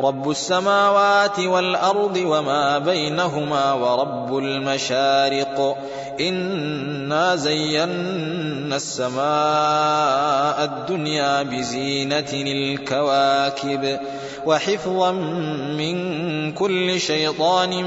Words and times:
رب 0.00 0.30
السماوات 0.30 1.38
والأرض 1.38 2.16
وما 2.16 2.78
بينهما 2.78 3.72
ورب 3.72 4.38
المشارق. 4.38 5.76
إنا 6.20 7.36
زينا 7.36 8.76
السماء 8.76 10.64
الدنيا 10.64 11.42
بزينة 11.42 12.32
الكواكب 12.32 13.98
وحفظا 14.46 15.12
من 15.76 16.52
كل 16.52 17.00
شيطان 17.00 17.84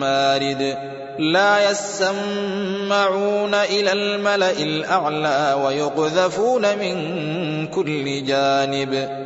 مارد. 0.00 0.78
لا 1.18 1.70
يسمعون 1.70 3.54
إلى 3.54 3.92
الملأ 3.92 4.50
الأعلى 4.50 5.62
ويقذفون 5.64 6.78
من 6.78 7.66
كل 7.66 8.24
جانب. 8.24 9.25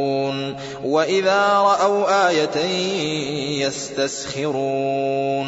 وإذا 0.83 1.47
رأوا 1.47 2.29
آية 2.29 2.57
يستسخرون 3.65 5.47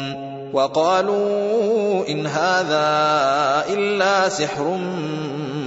وقالوا 0.52 2.08
إن 2.08 2.26
هذا 2.26 2.84
إلا 3.68 4.28
سحر 4.28 4.78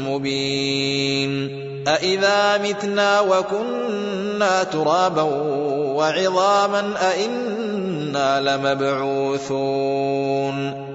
مبين 0.08 1.68
أإذا 1.88 2.58
متنا 2.58 3.20
وكنا 3.20 4.64
ترابا 4.64 5.22
وعظاما 5.96 6.94
أإنا 7.02 8.42
لمبعوثون 8.42 10.08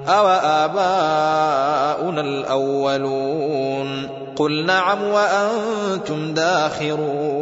أو 0.08 0.26
آباؤنا 0.28 2.20
الأولون 2.20 4.08
قل 4.36 4.66
نعم 4.66 5.02
وأنتم 5.02 6.34
داخرون 6.34 7.41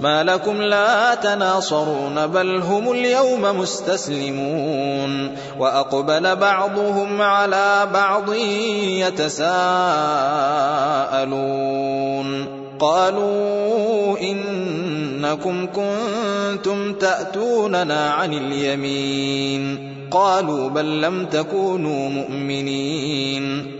ما 0.00 0.24
لكم 0.24 0.62
لا 0.62 1.14
تناصرون 1.14 2.26
بل 2.26 2.56
هم 2.56 2.92
اليوم 2.92 3.42
مستسلمون. 3.42 5.36
وأقبل 5.58 6.36
بعضهم 6.36 7.22
على 7.22 7.88
بعض 7.94 8.34
يتساءلون. 8.34 9.40
قالوا 12.78 14.18
إنكم 14.20 15.66
كنتم 15.66 16.92
تأتوننا 16.92 18.10
عن 18.10 18.34
اليمين. 18.34 19.90
قالوا 20.10 20.68
بل 20.68 21.00
لم 21.00 21.26
تكونوا 21.26 22.08
مؤمنين. 22.08 23.79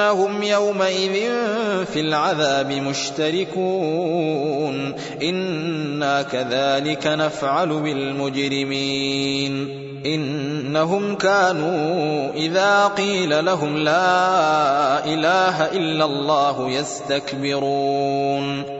فانهم 0.00 0.42
يومئذ 0.42 1.12
في 1.92 2.00
العذاب 2.00 2.72
مشتركون 2.72 3.54
أنا 5.22 6.22
كذلك 6.22 7.06
نفعل 7.06 7.68
بالمجرمين 7.68 9.68
انهم 10.06 11.14
كانوا 11.14 12.32
اذا 12.34 12.86
قيل 12.86 13.44
لهم 13.44 13.76
لا 13.76 15.04
اله 15.04 15.66
الا 15.66 16.04
الله 16.04 16.70
يستكبرون 16.70 18.79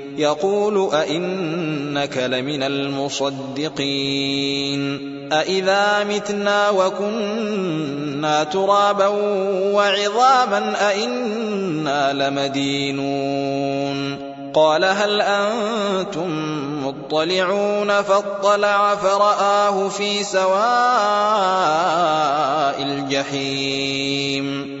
يقول 0.21 0.89
أئنك 0.93 2.17
لمن 2.17 2.63
المصدقين 2.63 4.01
أإذا 5.33 6.03
متنا 6.03 6.69
وكنا 6.69 8.43
ترابا 8.43 9.07
وعظاما 9.73 10.89
أئنا 10.89 12.13
لمدينون 12.13 13.51
قال 14.53 14.85
هل 14.85 15.21
أنتم 15.21 16.29
مطلعون 16.87 18.01
فاطلع 18.01 18.95
فرآه 18.95 19.87
في 19.89 20.23
سواء 20.23 20.51
الجحيم 22.83 24.80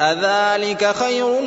أذلك 0.00 0.92
خير 0.94 1.40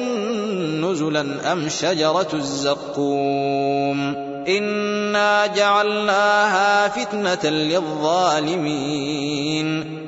نزلا 0.82 1.52
أم 1.52 1.70
شجرة 1.70 2.28
الزقوم 2.34 4.07
إنا 4.48 5.48
جعلناها 5.48 6.88
فتنة 6.88 7.50
للظالمين 7.50 8.88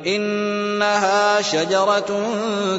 إنها 0.07 1.41
شجرة 1.41 2.27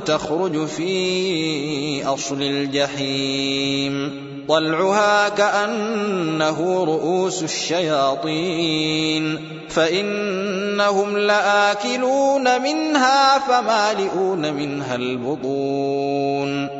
تخرج 0.06 0.66
في 0.66 2.04
أصل 2.04 2.42
الجحيم 2.42 4.20
طلعها 4.48 5.28
كأنه 5.28 6.84
رؤوس 6.84 7.42
الشياطين 7.42 9.38
فإنهم 9.68 11.18
لآكلون 11.18 12.62
منها 12.62 13.38
فمالئون 13.38 14.54
منها 14.54 14.94
البطون 14.94 16.79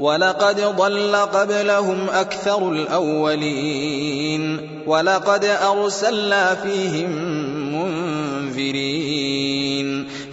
ولقد 0.00 0.60
ضل 0.60 1.16
قبلهم 1.16 2.10
أكثر 2.10 2.72
الأولين 2.72 4.60
ولقد 4.86 5.44
أرسلنا 5.44 6.54
فيهم 6.54 7.10
منذرين. 7.74 9.33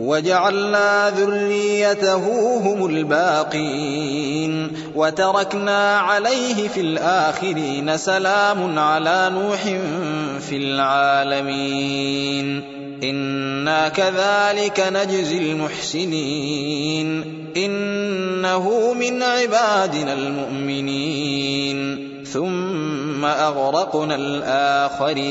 وجعلنا 0.00 1.10
ذريته 1.10 2.56
هم 2.56 2.86
الباقين 2.86 4.72
وتركنا 4.94 5.98
عليه 5.98 6.68
في 6.68 6.80
الآخرين 6.80 7.96
سلام 7.96 8.78
على 8.78 9.30
نوح 9.34 9.62
في 10.40 10.56
العالمين. 10.56 12.62
إنا 13.02 13.88
كذلك 13.88 14.86
نجزي 14.92 15.38
المحسنين. 15.38 17.24
إنه 17.56 18.94
من 19.00 19.22
عبادنا 19.22 20.12
المؤمنين. 20.12 22.10
ثم 22.32 23.24
أغرقنا 23.24 24.14
الآخرين. 24.14 25.30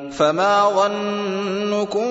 فما 0.21 0.69
ظنكم 0.69 2.09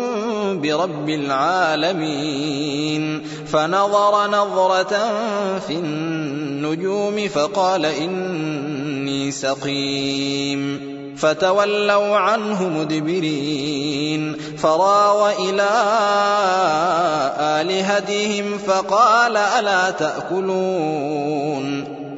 برب 0.61 1.09
العالمين 1.09 3.03
فنظر 3.47 4.27
نظرة 4.31 4.99
في 5.59 5.75
النجوم 5.75 7.29
فقال 7.29 7.87
إني 7.87 9.31
سقيم 9.31 10.91
فتولوا 11.17 12.17
عنه 12.17 12.69
مدبرين 12.69 14.37
فراغ 14.59 15.33
إلى 15.39 15.71
آلهتهم 17.61 18.59
فقال 18.59 19.37
ألا 19.37 19.91
تأكلون 19.91 21.21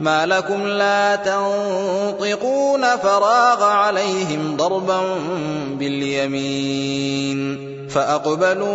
ما 0.03 0.27
لكم 0.27 0.67
لا 0.67 1.17
تنطقون 1.17 2.97
فراغ 2.97 3.63
عليهم 3.65 4.57
ضربا 4.57 5.01
باليمين 5.79 7.59
فأقبلوا 7.91 8.67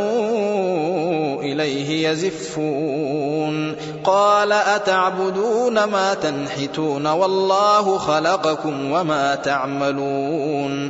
إليه 1.42 2.10
يزفون 2.10 3.76
قال 4.04 4.52
أتعبدون 4.52 5.84
ما 5.84 6.14
تنحتون 6.14 7.08
والله 7.08 7.98
خلقكم 7.98 8.92
وما 8.92 9.36
تعملون 9.36 10.90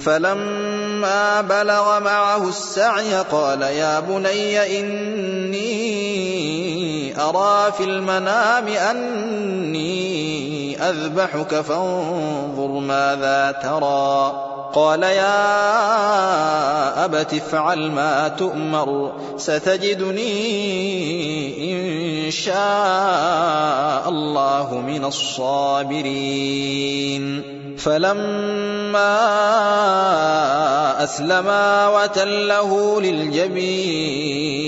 فلما 0.00 1.40
بلغ 1.40 2.00
معه 2.00 2.48
السعي 2.48 3.14
قال 3.14 3.62
يا 3.62 4.00
بني 4.00 4.80
إني 4.80 5.68
أرى 7.20 7.72
في 7.72 7.84
المنام 7.84 8.68
أني 8.68 9.88
أذبحك 10.82 11.54
فانظر 11.54 12.68
ماذا 12.68 13.52
ترى. 13.62 14.57
قال 14.72 15.02
يا 15.02 15.44
أبت 17.04 17.34
افعل 17.34 17.90
ما 17.90 18.28
تؤمر 18.28 19.12
ستجدني 19.36 20.34
إن 21.72 22.30
شاء 22.30 24.08
الله 24.08 24.82
من 24.86 25.04
الصابرين. 25.04 26.38
فلما 27.78 29.18
فأسلما 30.98 31.88
وتله 31.88 33.00
للجبين 33.00 34.67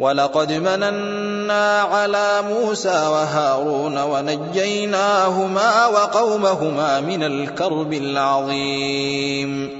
ولقد 0.00 0.52
مننا 0.52 1.80
على 1.80 2.42
موسى 2.48 2.88
وهارون 2.88 3.98
ونجيناهما 3.98 5.86
وقومهما 5.86 7.00
من 7.00 7.22
الكرب 7.22 7.92
العظيم. 7.92 9.79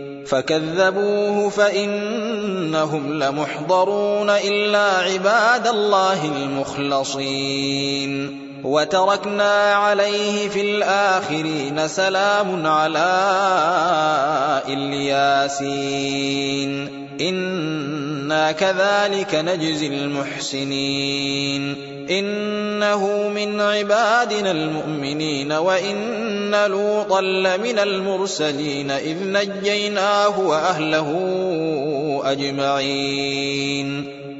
فكذبوه 0.31 1.49
فإنهم 1.49 3.13
لمحضرون 3.23 4.29
إلا 4.29 4.83
عباد 4.83 5.67
الله 5.67 6.25
المخلصين. 6.25 7.71
وتركنا 8.63 9.73
عليه 9.73 10.49
في 10.49 10.61
الآخرين 10.61 11.87
سلام 11.87 12.67
على 12.67 13.11
إلياسين. 14.67 16.71
إنا 17.21 18.51
كذلك 18.51 19.35
نجزي 19.35 19.87
المحسنين. 19.87 21.75
إنه 22.09 23.29
من 23.29 23.61
عبادنا 23.61 24.51
المؤمنين 24.51 25.51
وإن 25.51 26.55
لوطا 26.67 27.21
لمن 27.21 27.79
المرسلين 27.79 28.91
إذ 28.91 29.17
نجيناه 29.21 30.39
وأهله 30.39 31.11
أجمعين. 32.25 34.20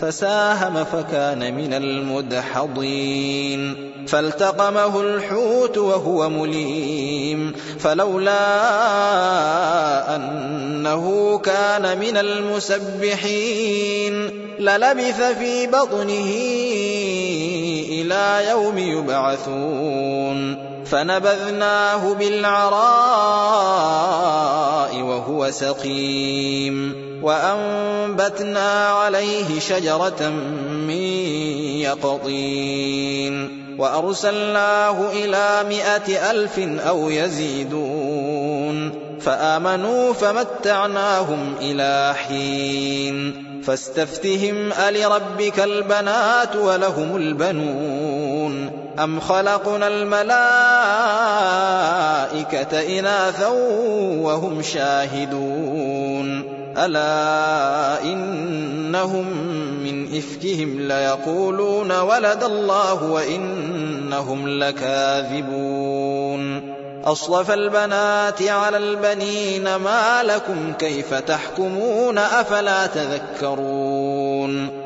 فساهم 0.00 0.84
فكان 0.84 1.54
من 1.54 1.74
المدحضين. 1.74 3.76
فالتقمه 4.06 5.00
الحوت 5.00 5.78
وهو 5.78 6.28
مليم. 6.28 7.52
فلولا 7.78 8.56
أنه 10.16 11.38
كان 11.38 11.98
من 11.98 12.16
المسبحين 12.16 14.12
للبث 14.58 15.22
في 15.38 15.66
بطنه 15.66 16.32
إلى 17.88 18.50
يوم 18.50 18.78
يبعثون. 18.78 20.75
فنبذناه 20.90 22.14
بالعراء 22.14 22.86
وهو 25.02 25.50
سقيم 25.50 27.06
وأنبتنا 27.22 28.88
عليه 28.88 29.60
شجرة 29.60 30.28
من 30.88 31.02
يقطين 31.80 33.66
وأرسلناه 33.78 35.10
إلى 35.12 35.64
مائه 35.68 36.30
ألف 36.30 36.58
أو 36.58 37.10
يزيدون 37.10 38.92
فآمنوا 39.20 40.12
فمتعناهم 40.12 41.54
إلى 41.60 42.14
حين 42.14 43.46
فاستفتهم 43.64 44.72
ألربك 44.72 45.60
البنات 45.60 46.56
ولهم 46.56 47.16
البنون 47.16 48.85
ام 48.98 49.20
خلقنا 49.20 49.88
الملائكه 49.88 50.28
اناثا 52.98 53.48
وهم 54.22 54.62
شاهدون 54.62 56.56
الا 56.78 58.02
انهم 58.02 59.26
من 59.84 60.16
افكهم 60.16 60.80
ليقولون 60.80 61.92
ولد 61.92 62.44
الله 62.44 63.04
وانهم 63.04 64.48
لكاذبون 64.48 65.96
اصطفى 67.04 67.54
البنات 67.54 68.42
على 68.42 68.76
البنين 68.76 69.76
ما 69.76 70.22
لكم 70.22 70.72
كيف 70.72 71.14
تحكمون 71.14 72.18
افلا 72.18 72.86
تذكرون 72.86 74.85